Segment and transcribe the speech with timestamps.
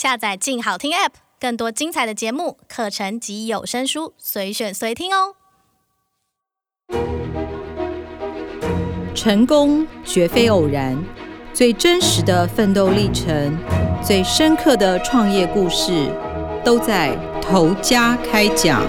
[0.00, 5.34] 下载“静好听 ”App，更多精彩的节目、课程及有声书，随选随听哦。
[9.14, 10.96] 成功绝非偶然，
[11.52, 13.58] 最真实的奋斗历程，
[14.02, 16.10] 最深刻的创业故事，
[16.64, 18.82] 都在头家开讲。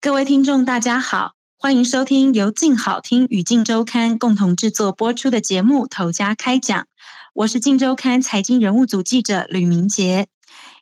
[0.00, 1.37] 各位听众，大家好。
[1.60, 6.82] 欢迎收听由静好听与静周刊共同制作播出的节目《投家开讲》，
[7.34, 10.28] 我是静周刊财经人物组记者吕明杰。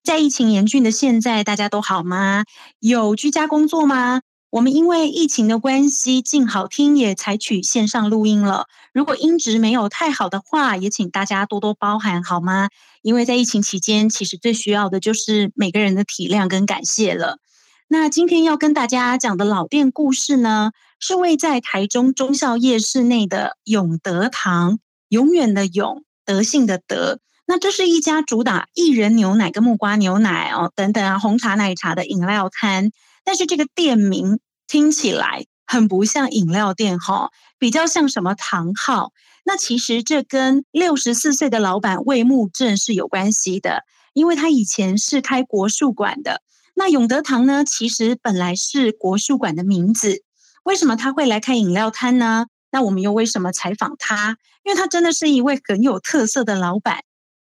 [0.05, 2.45] 在疫情严峻的现在，大家都好吗？
[2.79, 4.20] 有居家工作吗？
[4.51, 8.67] 我们因为疫情的关系，静好听也采取线上录音了。
[8.93, 12.69] 如果音质没有太好的话，也请大家多多包涵，好吗？
[13.01, 17.39] 因为在疫情期间，其实最需要的就是每个人的体谅跟感谢了。
[17.89, 27.20] 那今天要跟大家讲的老店故事呢，是位在台中忠孝夜市内的永德堂，永远的永，德性的德。
[27.47, 32.91] 那这是一家主打薏仁牛奶跟木瓜牛奶哦等等啊红茶奶茶的饮料摊，
[33.25, 39.12] 但是这个店名听起来很不像饮料店哈、哦，比较像什么堂号。
[39.45, 46.43] 那其实这跟六十四岁的老板魏木正是有关系的，因为他以前是开国术馆的。
[46.78, 50.22] 那永德堂呢，其实本来是国术馆的名字。
[50.62, 52.48] 为什么他会来开饮料摊呢？
[52.70, 54.36] 那我们又为什么采访他？
[54.62, 56.98] 因为他真的是一位很有特色的老板。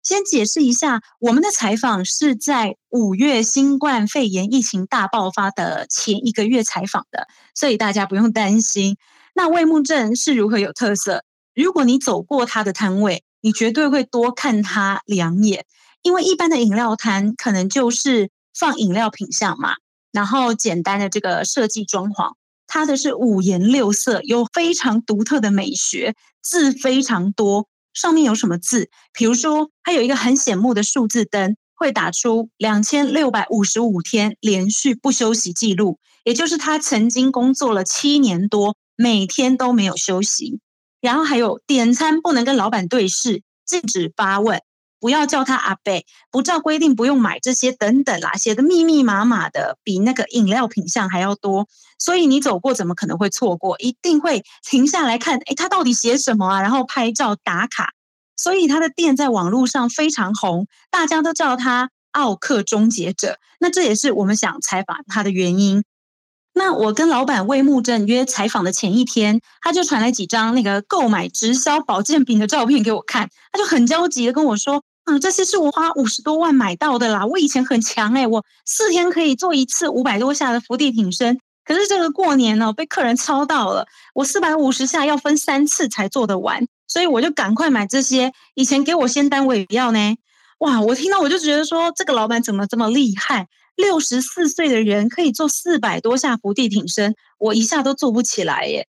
[0.01, 8.95] 先解释一下，我们的采访是在五月新冠肺炎疫情大爆发的前一个月采访的，所以大家不用担心。
[9.35, 11.25] 那魏木正是如何有特色？
[11.53, 15.65] 如果你走过他的摊位，你绝对会多看他两眼，
[16.03, 18.29] 因为一般的饮料摊可能就是。
[18.59, 19.75] 放饮料品相嘛，
[20.11, 22.33] 然后简单的这个设计装潢，
[22.67, 27.67] 它的是五颜六色，有非常独特的美学，字非常多。
[27.93, 28.89] 上面有什么字？
[29.13, 40.59] 比如说，它有一个很显目的数字灯，会打出两千六百五十五天连续不休息记录，也就是他曾经工作了七年多，每天都没有休息。
[41.01, 44.61] 然后还有点餐不能跟老板对视，禁止发问。
[44.99, 51.67] 不要叫他阿伯，不照规定不用买这些等等啦，写的密密麻麻的，比那个饮料品项还要多，
[51.97, 53.75] 所以你走过怎么可能会错过？
[53.79, 56.61] 一定会停下来看，诶，他到底写什么啊？
[56.61, 57.93] 然后拍照打卡。
[58.35, 63.37] 所以他的店在网络上非常红，大家都叫他奥克终结者。
[63.59, 65.83] 那这也是我们想采访他的原因。
[66.53, 74.83] 那我跟老板魏木正约采访的前一天，他就传来几张那个购买直销保健品的照片给我看，他就很焦急的跟我说。
[75.17, 77.25] 这些是我花五十多万买到的啦。
[77.25, 81.39] 我以前很强诶，我四天可以做一次五百多下的伏地挺身。
[81.63, 88.33] 可是这个过年呢，被客人操到了，我四百五十下要分三次才做得完，所以我就赶快买这些。
[88.55, 90.15] 以前给我仙丹我也不要呢。
[90.57, 93.47] 哇，我听到我就觉得说，这个老板怎么这么厉害？
[93.75, 98.88] 六十四岁的人可以做四百多下伏地挺身，我一下都做不起来耶。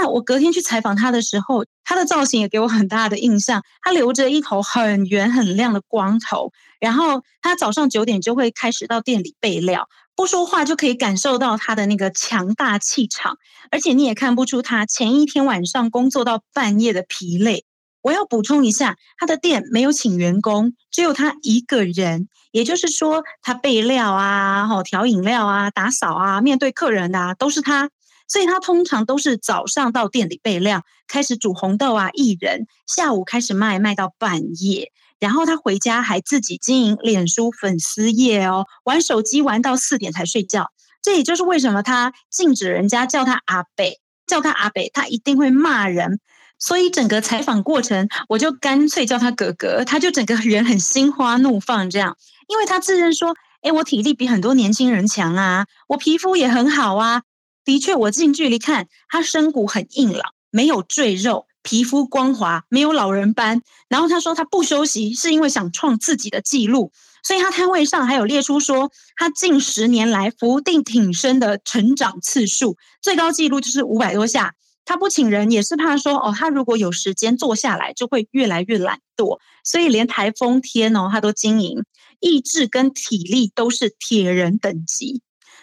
[0.00, 3.64] 那我隔天去采访他的时候，他的造型也给我很大的印象。
[3.82, 13.38] 他留着一头很圆很亮的光头，然后他早上九点就会开始到店里备料，不说话就可以感受到他的那个强大气场，
[13.72, 17.64] 而且你也看不出他前一天晚上工作到半夜的疲累。
[18.00, 27.90] 我要补充一下，他的店没有请员工，只有他一个人，也就是说，他备料啊、好调饮料啊、打扫啊、面对客人啊，都是他。
[28.28, 40.70] 所以他通常都是早上到店里备料，开始煮红豆啊、薏仁，下午开始卖，卖到半夜，然后他回家还自己经营脸书粉丝页哦，玩手机玩到四点才睡觉。
[41.00, 46.20] 这也就是为什么他禁止人家叫他阿北，叫他阿北，他一定会骂人。
[46.58, 52.16] 所以整个采访过程，我就干脆叫他哥哥，他就整个人很心花怒放这样，
[52.48, 57.22] 因为他自认说：“诶，我体力比很多年轻人强啊，我皮肤也很好啊。”
[57.68, 63.60] 的确，我近距离看，他身骨很硬朗，没有赘肉，皮肤光滑，没有老人斑。
[63.90, 66.92] 然后他说他不休息，是因为想创自己的记录。
[67.22, 74.54] 所以他摊位上还有列出说，他近十年来伏地挺身的成长次数，最高纪录就是五百多下。
[74.86, 79.38] 他不请人也是怕说哦，他如果有时间坐下来，就会越来越懒惰。
[79.62, 81.84] 所以连台风天哦，他都经营，
[82.18, 85.20] 意志跟体力都是铁人等级。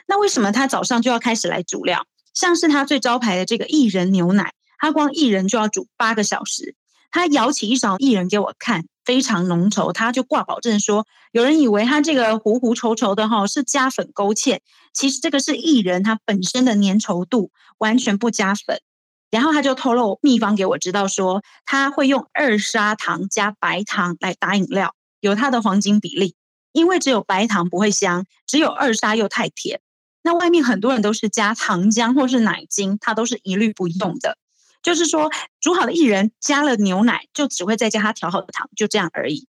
[0.07, 2.05] 那为什么他早上就要开始来煮料？
[2.33, 6.75] 像是他最招牌的这个薏仁牛奶，他光薏仁就要煮八个小时。
[7.11, 14.59] 他舀起一勺薏仁给我看，非常浓稠，他就挂保证说，有人以为他这个糊糊稠稠的哈是加粉勾芡，
[14.93, 18.81] 其实这个是薏仁它本身的粘稠度，完全不加粉。
[19.31, 26.35] 然后他就透露秘方给我知道说，他会用二砂糖加白糖来打饮料，有它的黄金比例。
[26.73, 29.79] 因为只有白糖不会香，只有二砂又太甜。
[30.25, 34.39] 那外面很多人都是加糖浆或是奶精，他都是一律不用的。
[34.81, 35.29] 就是说，
[35.61, 39.47] 煮好的薏仁加了牛奶，就只会再加他调好的糖，就这样而已。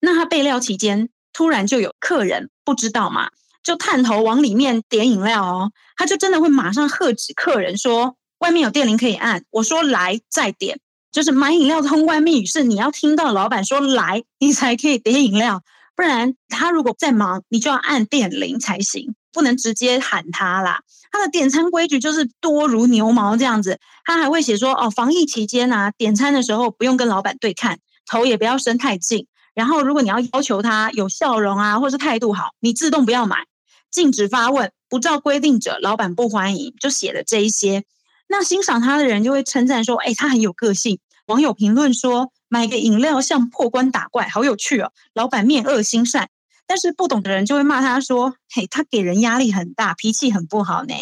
[0.00, 3.30] 那他备料期间，突然就有客人不知道嘛，
[3.62, 9.46] 就探头往里面点饮料哦，他就真的会马上喝止客人说，外面有电铃可以按。
[9.48, 10.78] 我说来再点，
[11.10, 15.62] 就是买饮料的通关密语是你要听到老板说来，你才可以点饮料，
[15.96, 19.14] 不然他如果在忙，你就要按电铃才行。
[19.32, 23.80] 不能直接喊他啦，他的点餐规矩就是多如牛毛这样子。
[24.04, 29.26] 他还会写说哦，防疫期间啊，点餐的时候不用跟老板对看，头也不要伸太近。
[29.54, 33.46] 然后如果你要要求他有笑容啊，或是态度好，你自动不要买，
[33.90, 36.74] 禁止发问，不照规定者，老板不欢迎。
[36.80, 37.84] 就写了这一些。
[38.28, 40.98] 那欣赏他的人就会称赞说，哎，他很有个性。
[41.26, 44.90] 网友评论说，买个饮料像破关打怪，好有趣哦。
[45.14, 46.28] 老板面恶心善。
[46.66, 50.94] 但是不懂的人就会骂他说：“嘿，他给人压力很大，脾气很不好呢。”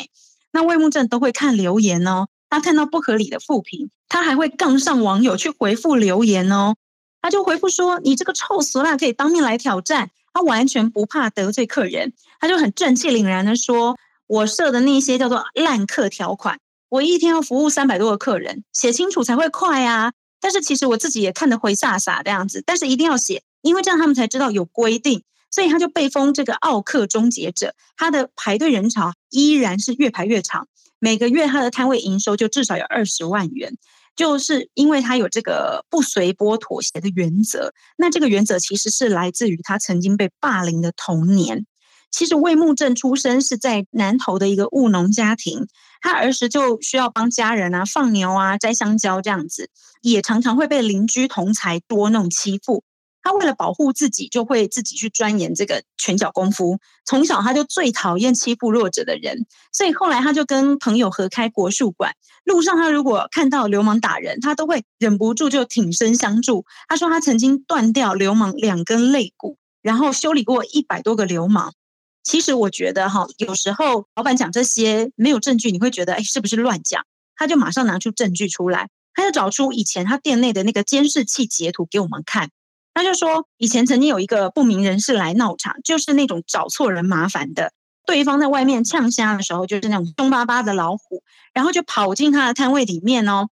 [0.53, 6.75] 那魏木正都会看留言哦，他看到不合理的负评，他还会杠上网友去回复留言哦。
[7.23, 13.97] 他就回复说：“你这个臭俗辣，可以当面来挑战。”他完全不怕得罪客人，他就很正气凛然的说
[14.27, 20.13] ：“我设的那些叫做烂客条款，我一天要服务三百多个客人，写清楚才会快啊。
[20.41, 30.69] 但是其实我自己也看得灰飒飒的样子，但是一定要写，因为这样他们才知道有规定。”所以他就被封这个奥克终结者，他的排队人潮依然是越排越长，
[30.99, 33.77] 每个月他的摊位营收就至少有二十万元，
[34.15, 37.73] 就是因为他有这个不随波妥协的原则。
[37.97, 41.67] 那这个原则其实是来自于他曾经被霸凌的童年。
[42.13, 45.69] 其实魏木正出生是在南投的一个务农家庭，
[46.01, 49.71] 他儿时就需要帮家人啊放牛啊摘香蕉这样子，
[50.03, 52.83] 也常常会被邻居同才多弄欺负。
[53.23, 56.79] 他为了保护自己，就会自己去钻研这个拳脚功夫。
[57.05, 62.13] 从小他就最讨厌欺负弱者的人，所以后来他就跟朋友合开国术馆。
[62.45, 66.65] 路上他如果看到流氓打人，他都会忍不住就挺身相助。
[66.89, 71.75] 他说他曾经断掉流氓两根肋骨，然后修理过一百多个流氓。
[72.23, 77.05] 其实我觉得哈，有时候老板讲这些没有证据，你会觉得哎，是不是乱讲？
[77.37, 82.51] 他就马上拿出证据出来，他就找出以前他店内的那个监视器截图给我们看。
[82.93, 87.73] 他就说，以前曾经有一个不明人士来闹场，就是那种找错人麻烦的。
[88.05, 91.23] 对方在外面呛虾的时候，就是那种凶巴巴的老虎，
[91.55, 93.49] 然后就跑进他的摊位里面哦。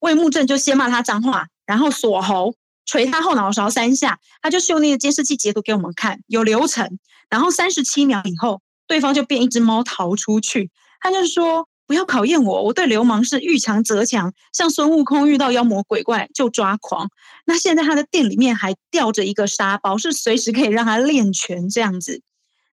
[0.00, 2.54] 魏木正就先骂他脏话，然后锁喉，
[2.84, 4.18] 捶他后脑勺三下。
[4.42, 6.98] 他就秀那个监视器截图给我们看，有流程。
[7.28, 10.70] 然后三十七秒以后，对方就变一只猫逃出去。
[11.00, 11.68] 他就说。
[11.90, 17.10] 不要考验我，我对流氓是遇强则强，像孙悟空遇到妖魔鬼怪就抓狂。
[17.46, 22.22] 那现在他的店里面还吊着一个沙包，是随时可以让他练拳这样子。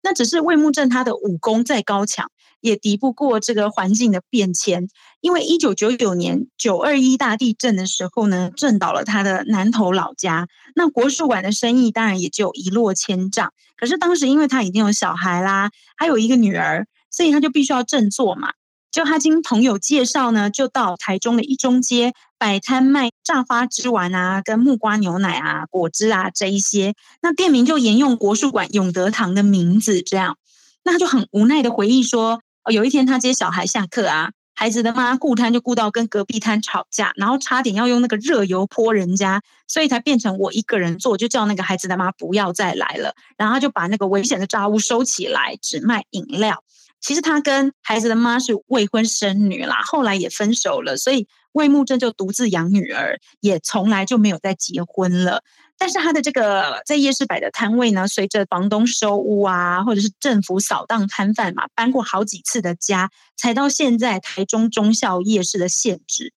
[0.03, 2.29] 那只是魏木正他的武功再高强，
[2.61, 4.87] 也敌不过这个环境的变迁。
[5.19, 13.51] 因为一九九九年九二一大地震的时候呢，震倒了他的南投老家，那国术馆的生意当然也就一落千丈。
[13.77, 18.53] 可是当时因为他已经有小孩啦，还有一个女儿，所以他就必须要振作嘛。
[18.91, 26.95] 就他经朋友介绍呢，就到台中的一中街摆摊卖炸花枝丸啊，跟木瓜牛奶啊、果汁啊这一些。
[27.21, 30.37] 那店名就沿用国术馆永德堂的名字，这样。
[30.83, 46.63] 那他就很无奈的回忆说，哦，有一天他接小孩下课啊，孩子的妈顾摊就顾到跟隔壁摊吵架，然后差点要用那个热油泼人家，所以才变成我一个人做，就叫那个孩子的妈不要再来了，然后他就把那个危险的炸物收起来，只卖饮料。
[46.99, 55.43] 其实他跟孩子的妈是未婚生女啦，后来也分手了，所以魏木正就独自养女儿，也从来就没有再结婚了。
[55.79, 66.33] 但是他的这个在夜市摆的摊位呢，随着房东收屋啊，或者是政府扫荡摊贩嘛，搬过好几次的家，才到现在台中中校夜市的现址。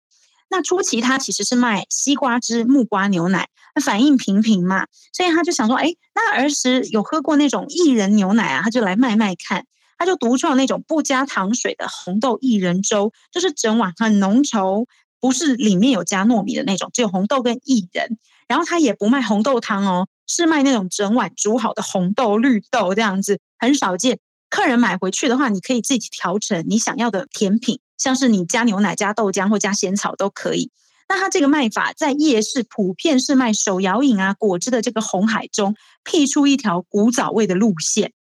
[0.49, 9.65] 那初期他其实是卖西瓜汁、木瓜牛奶，那反应平平嘛，所以他就想说，哎，那儿时有喝过那种薏仁牛奶啊，他就来卖卖看。
[9.99, 14.87] 他就独创那种不加糖水的红豆薏仁粥，就是整碗很浓稠，
[15.19, 18.17] 不是里面有加糯米的那种，只有红豆跟薏仁。
[18.47, 24.19] 然后他也不卖红豆汤哦，是卖那种整碗煮好的红豆、绿豆这样子，很少见。
[24.49, 30.71] 客人买回去的话，你可以自己调成你想要的甜品，像是你加牛奶、加豆浆或加仙草都可以。
[31.07, 38.13] 那他这个卖法在夜市普遍是卖手摇饮啊、果汁的这个红海中辟出一条古早味的路线。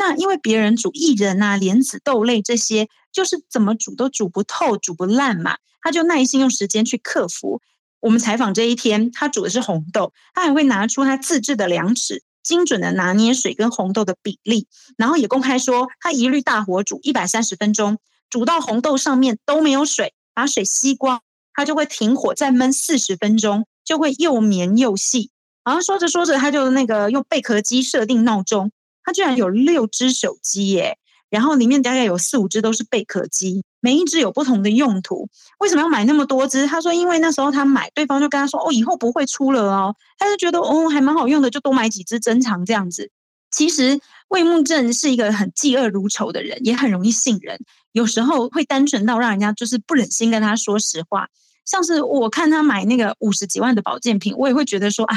[0.00, 7.60] 那因为别人煮薏仁啊、莲子豆类这些，就是怎么煮都煮不透、煮不烂嘛，他就耐心用时间去克服。
[8.00, 14.66] 我们采访这一天，他煮的是红豆，他还会拿出他自制的量尺，精准的拿捏水跟红豆的比例，
[14.96, 17.98] 然后也公开说，他一律大火煮一百三十分钟，
[18.30, 21.20] 煮到红豆上面都没有水，把水吸光，
[21.52, 25.30] 他就会停火再焖四十分钟，就会又绵又细。
[25.62, 28.72] 然后说着说着，他就那个用贝壳机设定闹钟，
[29.04, 33.64] 他居然有六只手机耶，然后里面大概有四五只都是贝壳机。
[33.82, 36.66] 每一只有不同的用途，为什么要买那么多只？
[36.66, 39.96] 他说，因为那时候他买，对方就跟他说，哦，以后不会出了哦。
[40.18, 43.10] 他就觉得，哦，还蛮好用的，就多买几只珍藏这样子。
[43.50, 47.58] 其实魏木正是一个很嫉恶如仇的人，也很容易信人，
[47.92, 51.28] 有时候会单纯到让人家就是不忍心跟他说实话。
[51.64, 55.16] 像是我看他买那个五十几万的保健品，我也会觉得说啊。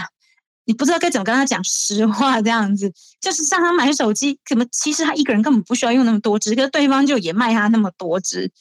[0.65, 8.51] 你不知道该怎么跟他讲实话，这样子就是像他买手机，怎么其实他一个人根本不需要用那么多只，可是对方就也卖他那么多只。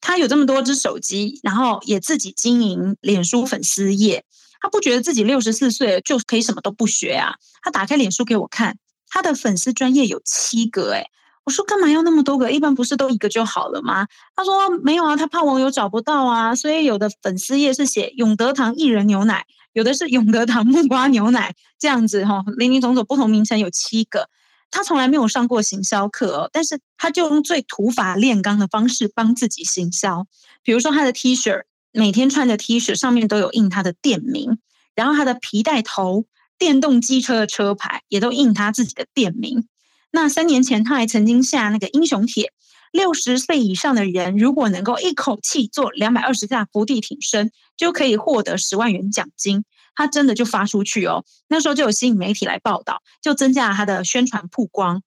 [0.00, 4.24] 他有这么多只手机，然后也自己经营脸书粉丝页，
[4.60, 7.36] 他不觉得自己六十四岁就可以什么都不学啊？
[7.62, 8.76] 他打开脸书给我看，
[9.08, 11.06] 他的粉丝专业有七个，诶
[11.44, 12.50] 我说干嘛要那么多个？
[12.50, 14.06] 一般不是都一个就好了吗？
[14.34, 19.46] 他说没有啊，他怕网友找不到啊，所以有的粉丝页是写永德堂薏仁牛奶。
[19.74, 24.30] 有的是永德堂木瓜牛奶这样子哈，林林总总不同名称有七个。
[24.70, 30.26] 他从来没有上过行销课哦，但是他就用最土法炼钢的方式帮自己行销。
[30.62, 34.58] 比如说他的 T 恤，每天穿的 T 恤上面都有印他的店名，
[34.94, 36.24] 然后他的皮带头、
[36.58, 39.68] 电动机车的车牌也都印他自己的店名。
[40.10, 42.52] 那三年前他还曾经下那个英雄帖。
[42.94, 49.64] 六十岁以上的人，如果能够一口气做两百二十下伏地挺身，就可以获得十万元奖金。
[49.96, 55.02] 他真的就发出去哦，那时候就有吸引媒体来报道，就增加了他的宣传曝光。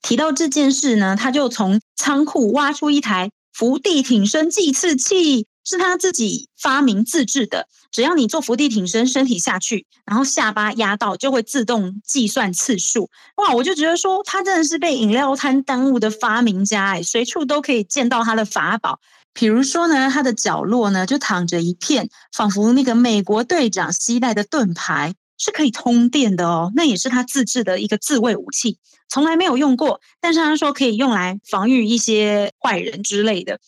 [0.00, 5.46] 提到这件事呢，他就从仓库挖出一台伏地挺身计次器。
[5.66, 13.10] 是他自己发明自制的，只要你做伏地挺身，身体下去，然后下巴压到，就会自动计算次数。
[13.36, 19.00] 哇，我就觉得说他真的是被饮料摊耽误的发明家哎，随处都可以见到他的法宝。
[19.34, 33.58] 比如说呢，他的角落呢就躺着一片，仿佛那个美国队长携带的盾牌是可以通电的哦，那也是他自制的一个自卫武器，从来没有用过，但是他说可以用来防御一些坏人之类的。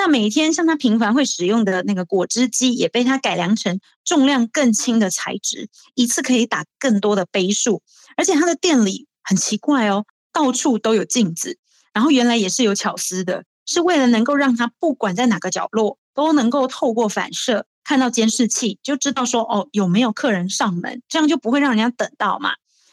[0.00, 7.82] 那每天像他频繁会使用的那个果汁机，也被他改良成重量更轻的材质，一次可以打更多的杯数。
[8.16, 11.58] 而且他的店里很奇怪哦，到处都有镜子，
[11.92, 22.52] 然后原来也是有巧思的，是为了能够让他不管在哪个角落都能够透过反射看到监视器，就知道说哦，有没有客人上门，这样就不会让人家等到嘛。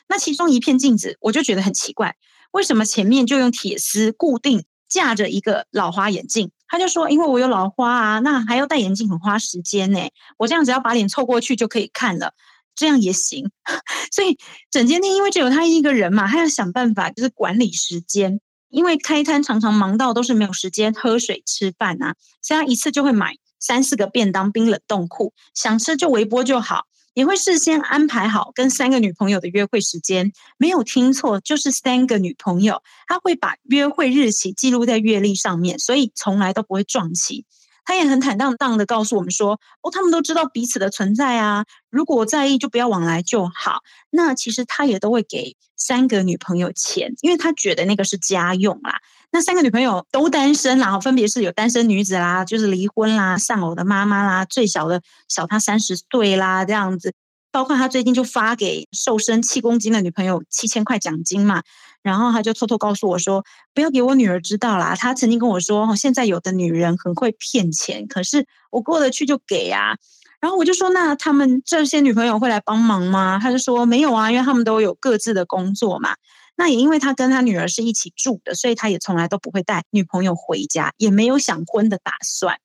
[0.09, 2.17] 那其中一片镜子，我就觉得很奇怪，
[2.51, 6.51] 为什么前面就用铁丝固定架着一个老花眼镜？
[6.67, 9.99] 他就说：“因为我有老花啊，那还要戴眼镜很花时间呢。
[10.37, 12.33] 我这样只要把脸凑过去就可以看了，
[12.75, 13.49] 这样也行。
[14.11, 14.37] 所以
[14.69, 18.39] 整间店因为只有他一个人嘛，他要想办法就是管理时间。
[18.69, 26.83] 因为开摊常常忙到都是没有时间喝水吃饭啊，所以他一次就会买三四个便当冰冷冻库，想吃就微波就好。”
[27.17, 32.83] 也会事先安排好跟三个女朋友的约会时间，没有听错，就是三个女朋友。
[33.07, 37.43] 他会把约会日期记录在月历上面，所以从来都不会撞期。
[37.85, 43.79] 他也很坦荡荡的告诉我们说：“哦，他们都知道彼此的存在啊，如果在意就不要往来就好。”
[44.11, 48.99] 那其实他也都会给三个女朋友钱，因为他觉得那个是家用啦。
[49.37, 57.13] 那三个女朋友都单身啦，分别是有单身女子啦，就是离婚啦，丧偶的妈妈啦，最小的小他三十岁啦，这样子。
[57.51, 61.61] 包括他最近就发给瘦身七公斤的女朋友七千块奖金嘛，
[62.01, 63.43] 然后他就偷偷告诉我说，
[63.75, 64.95] 不要给我女儿知道啦。
[64.95, 69.97] 他曾经跟我说，现在有的女人很会骗钱，可是我过得去就给啊。
[70.39, 73.37] 然后我就说，那他们这些女朋友会来帮忙吗？
[73.39, 76.15] 他就说没有啊，因为他们都有各自的工作嘛。
[76.57, 82.59] 那也因为他跟他女儿是一起住的，所以他也从来都不会带女朋友回家，也没有想婚的打算。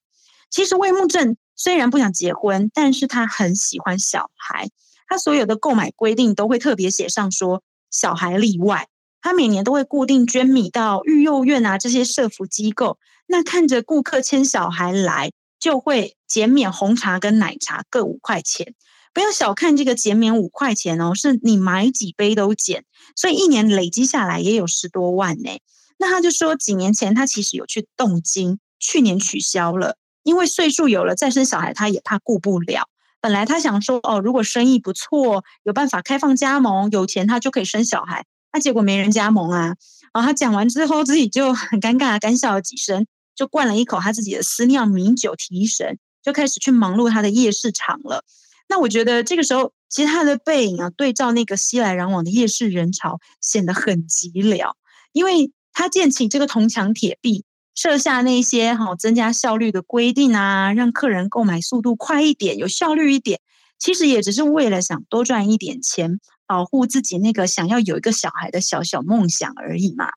[0.49, 4.69] 其实魏木正虽然不想结婚，但是他很喜欢小孩。
[5.07, 8.87] 他所有的购买规定都会特别写上说小孩例外。
[9.21, 12.97] 他每年都会固定捐米到育幼院啊这些社福机构。
[13.27, 18.73] 那看着顾客牵小孩来，就会减免红茶跟奶茶各五块钱。
[19.13, 22.83] 不要小看这个减免五块钱哦，是你买几杯都减，
[23.15, 25.49] 所以一年累积下来也有十多万呢。
[25.97, 32.89] 那他就说，几年前他其实有去动金，去年取消了，因为岁数有了再生小孩，他也怕顾不了。
[33.21, 39.75] 本来他想说，哦，如果生意不错，有办法开放加盟，有钱他就可以生小孩，那结果没人加盟啊。
[40.13, 48.25] 然后他讲完之后，自己就很尴尬，干笑了几声，就灌了一口他自己的私酿米酒提神，就开始去忙碌他的夜市场了。
[48.73, 54.71] 那我觉得这个时候，其实他的背影啊，对照那个熙来攘往的夜市人潮，显得很寂寥，
[55.11, 57.45] 因为他建起这个铜墙铁壁。
[57.75, 63.41] 设下那些哈增加效率的规定啊，让客人购买速度快一点、有效率一点，
[63.77, 70.09] 其实也只是为了想多赚一点钱，保护自己那个想要有一个小孩的小小梦想而已嘛。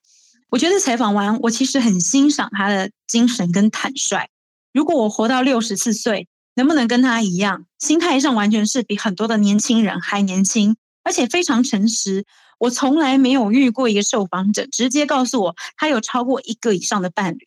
[0.49, 4.27] 我觉得采访完，我其实很欣赏他的精神跟坦率。
[4.73, 12.25] 如果我活到六十四岁，能不能跟他一样，心态上完全是比很多的年轻人还年轻，而且非常诚实。
[12.57, 17.39] 我从来没有遇过一个受访者直接告诉我他有超过一个以上的伴侣。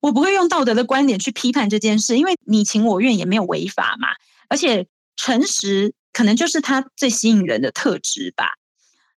[0.00, 4.08] 我不会用道德的观点去批判这件事，因为你情我愿也没有违法嘛。
[4.48, 8.46] 而且诚实可能就是他最吸引人的特质吧。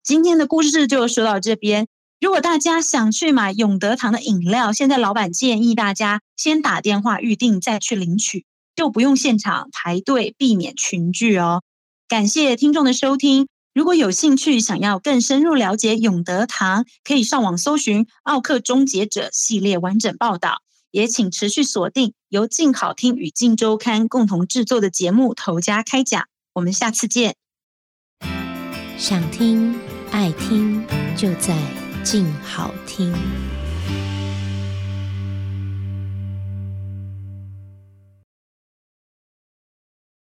[0.03, 1.87] 今天的故事就说到这边。
[2.19, 8.45] 如果大家想去买永德堂的饮料，现在老板建议大家先打电话预定再去领取，
[8.79, 11.65] 就不用现场排队，避免群聚哦。
[12.07, 13.49] 感谢听众的收听。
[13.75, 20.63] 如果有兴趣，想要更深入了解永德堂，可以上网搜寻《奥克终结者》系列完整报道。
[20.93, 26.23] 也请持续锁定由静好听与静周刊共同制作的节目《头家开讲》。
[26.53, 27.35] 我们下次见。
[28.97, 29.75] 想听
[30.13, 31.59] 爱听，就在
[32.05, 33.13] 静好听。